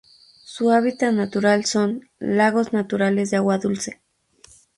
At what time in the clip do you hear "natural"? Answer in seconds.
1.13-1.65